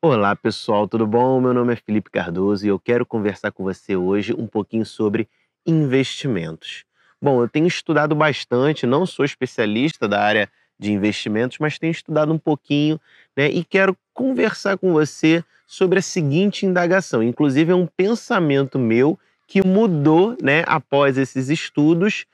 [0.00, 1.40] Olá pessoal, tudo bom?
[1.40, 5.28] Meu nome é Felipe Cardoso e eu quero conversar com você hoje um pouquinho sobre
[5.66, 6.84] investimentos.
[7.20, 10.48] Bom, eu tenho estudado bastante, não sou especialista da área
[10.78, 13.00] de investimentos, mas tenho estudado um pouquinho
[13.36, 17.20] né, e quero conversar com você sobre a seguinte indagação.
[17.20, 19.18] Inclusive, é um pensamento meu
[19.48, 22.24] que mudou né, após esses estudos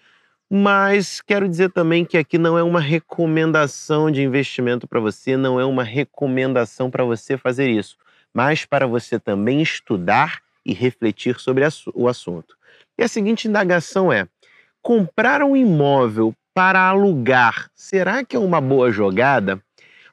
[0.50, 5.58] mas quero dizer também que aqui não é uma recomendação de investimento para você, não
[5.58, 7.96] é uma recomendação para você fazer isso,
[8.32, 12.56] mas para você também estudar e refletir sobre o assunto.
[12.98, 14.26] E a seguinte indagação é:
[14.82, 19.60] comprar um imóvel para alugar, será que é uma boa jogada?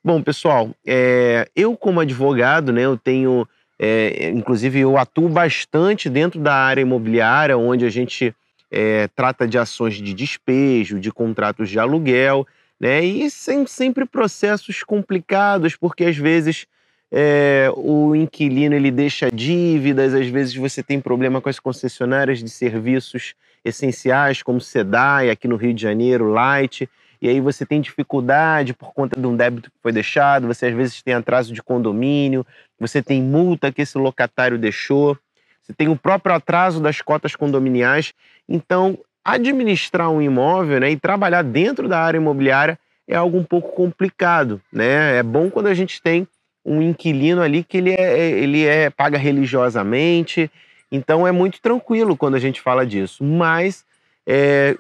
[0.04, 6.40] Bom, pessoal, é, eu como advogado, né, eu tenho, é, inclusive eu atuo bastante dentro
[6.40, 8.34] da área imobiliária, onde a gente
[8.72, 12.48] é, trata de ações de despejo, de contratos de aluguel,
[12.80, 13.04] né?
[13.04, 16.66] E sem, sempre processos complicados, porque às vezes
[17.12, 22.50] é, o inquilino ele deixa dívidas, às vezes você tem problema com as concessionárias de
[22.50, 26.90] serviços essenciais, como SEDAI, aqui no Rio de Janeiro, Light,
[27.22, 30.74] e aí você tem dificuldade por conta de um débito que foi deixado, você às
[30.74, 32.44] vezes tem atraso de condomínio,
[32.80, 35.16] você tem multa que esse locatário deixou
[35.62, 38.14] você tem o próprio atraso das cotas condominiais.
[38.48, 43.72] Então, administrar um imóvel né, e trabalhar dentro da área imobiliária é algo um pouco
[43.76, 44.62] complicado.
[44.72, 45.18] Né?
[45.18, 46.28] É bom quando a gente tem
[46.66, 50.50] um inquilino ali que ele é, ele é paga religiosamente.
[50.92, 53.24] Então é muito tranquilo quando a gente fala disso.
[53.24, 53.86] Mas
[54.26, 54.78] é,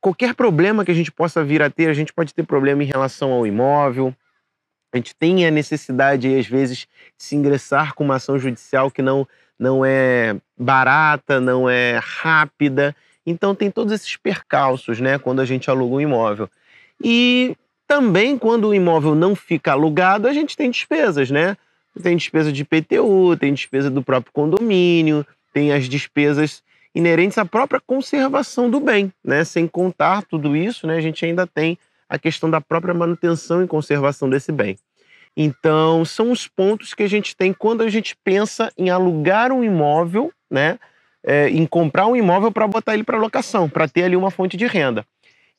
[0.00, 2.86] qualquer problema que a gente possa vir a ter, a gente pode ter problema em
[2.86, 4.14] relação ao imóvel.
[4.92, 9.02] A gente tem a necessidade, às vezes, de se ingressar com uma ação judicial que
[9.02, 9.26] não
[9.58, 12.94] não é barata, não é rápida.
[13.24, 16.48] Então tem todos esses percalços, né, quando a gente aluga um imóvel.
[17.02, 17.56] E
[17.86, 21.56] também quando o imóvel não fica alugado, a gente tem despesas, né?
[22.02, 26.62] Tem despesa de IPTU, tem despesa do próprio condomínio, tem as despesas
[26.94, 29.44] inerentes à própria conservação do bem, né?
[29.44, 31.78] Sem contar tudo isso, né, a gente ainda tem
[32.08, 34.78] a questão da própria manutenção e conservação desse bem.
[35.36, 39.62] Então, são os pontos que a gente tem quando a gente pensa em alugar um
[39.62, 40.78] imóvel, né?
[41.22, 44.56] É, em comprar um imóvel para botar ele para locação, para ter ali uma fonte
[44.56, 45.04] de renda.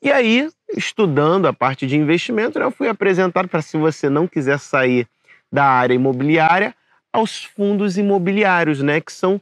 [0.02, 4.28] E aí, estudando a parte de investimento, né, eu fui apresentado para, se você não
[4.28, 5.06] quiser sair
[5.52, 6.74] da área imobiliária,
[7.12, 9.42] aos fundos imobiliários, né, que são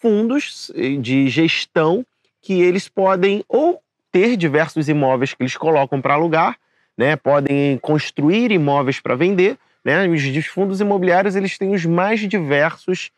[0.00, 2.04] fundos eh, de gestão
[2.40, 3.80] que eles podem ou
[4.12, 6.56] ter diversos imóveis que eles colocam para alugar,
[6.96, 10.06] né, podem construir imóveis para vender, né?
[10.06, 13.10] Os fundos imobiliários eles têm os mais diversos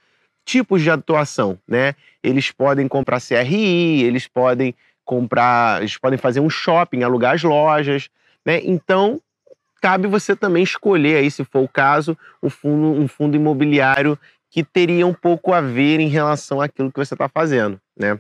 [0.44, 1.94] tipos de atuação, né?
[2.22, 8.08] Eles podem comprar CRI, eles podem comprar, eles podem fazer um shopping, alugar as lojas,
[8.46, 8.60] né?
[8.64, 9.20] Então
[9.82, 14.18] cabe você também escolher aí, se for o caso, um fundo, um fundo imobiliário
[14.50, 18.18] que teria um pouco a ver em relação àquilo que você está fazendo, né?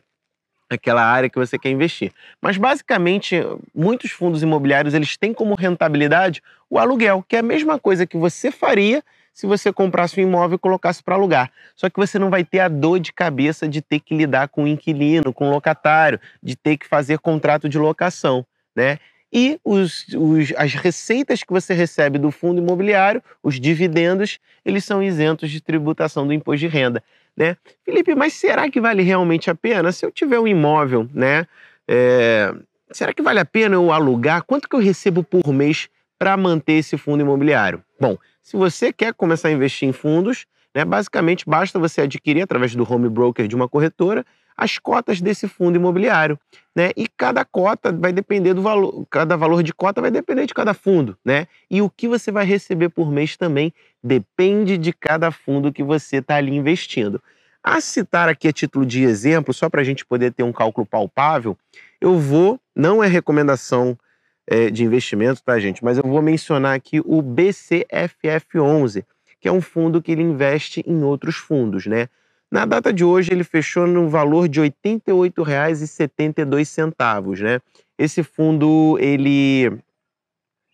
[0.68, 2.12] Aquela área que você quer investir.
[2.40, 3.36] Mas basicamente,
[3.74, 8.16] muitos fundos imobiliários eles têm como rentabilidade o aluguel, que é a mesma coisa que
[8.16, 9.02] você faria
[9.32, 11.50] se você comprasse um imóvel e colocasse para alugar.
[11.74, 14.62] Só que você não vai ter a dor de cabeça de ter que lidar com
[14.62, 18.98] o inquilino, com o locatário, de ter que fazer contrato de locação, né?
[19.36, 25.02] E os, os, as receitas que você recebe do fundo imobiliário, os dividendos, eles são
[25.02, 27.02] isentos de tributação do imposto de renda
[27.36, 27.56] né?
[27.84, 29.92] Felipe, mas será que vale realmente a pena?
[29.92, 31.46] Se eu tiver um imóvel, né?
[31.86, 32.54] É,
[32.90, 34.42] será que vale a pena eu alugar?
[34.44, 37.82] Quanto que eu recebo por mês para manter esse fundo imobiliário?
[38.00, 42.74] Bom, se você quer começar a investir em fundos, né, basicamente basta você adquirir através
[42.74, 44.24] do home broker de uma corretora
[44.56, 46.38] as cotas desse fundo imobiliário,
[46.74, 46.90] né?
[46.96, 50.72] E cada cota vai depender do valor, cada valor de cota vai depender de cada
[50.72, 51.48] fundo, né?
[51.68, 56.18] E o que você vai receber por mês também depende de cada fundo que você
[56.18, 57.20] está ali investindo.
[57.62, 60.86] A citar aqui a título de exemplo, só para a gente poder ter um cálculo
[60.86, 61.56] palpável,
[62.00, 63.98] eu vou, não é recomendação
[64.46, 65.82] é, de investimento, tá, gente?
[65.82, 69.04] Mas eu vou mencionar aqui o BCFF11,
[69.44, 72.08] que é um fundo que ele investe em outros fundos, né?
[72.50, 77.60] Na data de hoje, ele fechou no valor de R$ 88,72, né?
[77.98, 79.70] Esse fundo, ele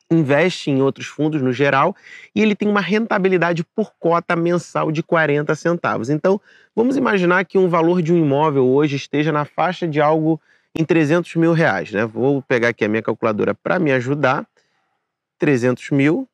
[0.08, 1.96] investe em outros fundos no geral
[2.32, 6.08] e ele tem uma rentabilidade por cota mensal de 40 centavos.
[6.08, 6.40] Então,
[6.72, 10.40] vamos imaginar que um valor de um imóvel hoje esteja na faixa de algo
[10.78, 12.06] em 300 mil reais, né?
[12.06, 14.46] Vou pegar aqui a minha calculadora para me ajudar.
[15.40, 16.28] 300 mil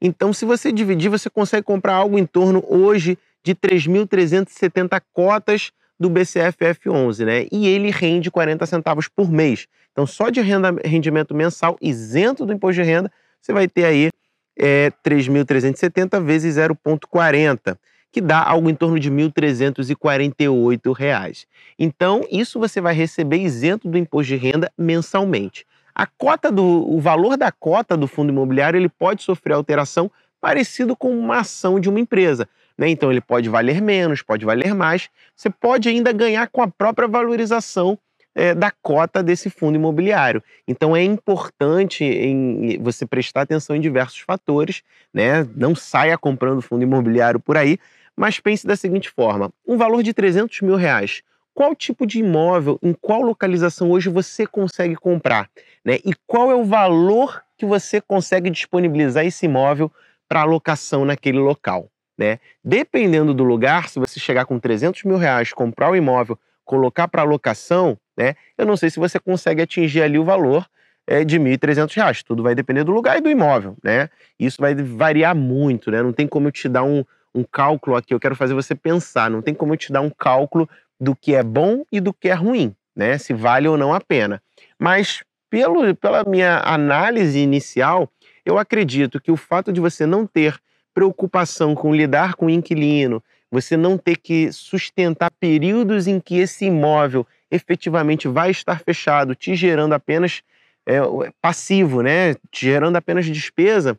[0.00, 6.08] então, se você dividir, você consegue comprar algo em torno hoje de 3.370 cotas do
[6.08, 7.46] BCFF11, né?
[7.50, 9.66] E ele rende 40 centavos por mês.
[9.92, 13.10] Então, só de renda, rendimento mensal isento do imposto de renda,
[13.40, 14.10] você vai ter aí
[14.56, 17.76] é 3.370 vezes 0,40
[18.10, 21.46] que dá algo em torno de R$ 1.348.
[21.78, 25.66] Então, isso você vai receber isento do imposto de renda mensalmente.
[25.98, 30.08] A cota do o valor da cota do fundo imobiliário ele pode sofrer alteração
[30.40, 32.48] parecido com uma ação de uma empresa.
[32.78, 32.88] Né?
[32.88, 35.10] Então ele pode valer menos, pode valer mais.
[35.34, 37.98] Você pode ainda ganhar com a própria valorização
[38.32, 40.40] é, da cota desse fundo imobiliário.
[40.68, 45.44] Então é importante em você prestar atenção em diversos fatores, né?
[45.56, 47.76] Não saia comprando fundo imobiliário por aí,
[48.16, 51.22] mas pense da seguinte forma: um valor de 300 mil reais.
[51.58, 55.50] Qual tipo de imóvel, em qual localização hoje você consegue comprar?
[55.84, 55.98] Né?
[56.04, 59.90] E qual é o valor que você consegue disponibilizar esse imóvel
[60.28, 61.90] para alocação naquele local?
[62.16, 62.38] Né?
[62.62, 67.22] Dependendo do lugar, se você chegar com 300 mil reais, comprar o imóvel, colocar para
[67.22, 68.36] alocação, né?
[68.56, 70.64] eu não sei se você consegue atingir ali o valor
[71.08, 72.22] é, de R$ 1.300.
[72.22, 73.76] Tudo vai depender do lugar e do imóvel.
[73.82, 74.08] Né?
[74.38, 76.04] Isso vai variar muito, né?
[76.04, 77.04] não tem como eu te dar um,
[77.34, 80.10] um cálculo aqui, eu quero fazer você pensar, não tem como eu te dar um
[80.10, 80.68] cálculo
[81.00, 83.18] do que é bom e do que é ruim, né?
[83.18, 84.42] Se vale ou não a pena.
[84.78, 88.10] Mas pelo, pela minha análise inicial,
[88.44, 90.58] eu acredito que o fato de você não ter
[90.92, 96.66] preocupação com lidar com o inquilino, você não ter que sustentar períodos em que esse
[96.66, 100.42] imóvel efetivamente vai estar fechado, te gerando apenas
[100.86, 100.98] é,
[101.40, 102.34] passivo, né?
[102.50, 103.98] Te gerando apenas despesa,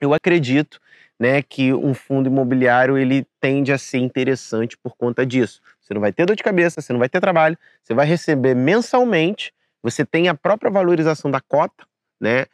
[0.00, 0.80] eu acredito
[1.18, 5.60] né, que um fundo imobiliário ele tende a ser interessante por conta disso.
[5.90, 8.54] Você não vai ter dor de cabeça, você não vai ter trabalho, você vai receber
[8.54, 9.52] mensalmente,
[9.82, 11.84] você tem a própria valorização da cota,
[12.20, 12.46] né?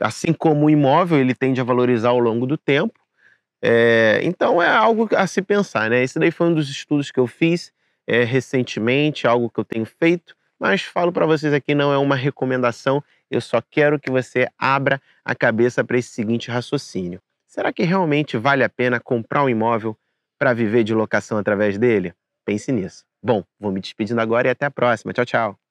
[0.00, 3.00] Assim como o imóvel ele tende a valorizar ao longo do tempo.
[3.60, 6.00] É, então é algo a se pensar, né?
[6.00, 7.72] Esse daí foi um dos estudos que eu fiz
[8.06, 12.14] é, recentemente, algo que eu tenho feito, mas falo para vocês aqui não é uma
[12.14, 13.02] recomendação.
[13.28, 17.20] Eu só quero que você abra a cabeça para esse seguinte raciocínio.
[17.48, 19.96] Será que realmente vale a pena comprar um imóvel
[20.38, 22.14] para viver de locação através dele?
[22.46, 23.04] Pense nisso.
[23.22, 25.12] Bom, vou me despedindo agora e até a próxima.
[25.12, 25.65] Tchau, tchau.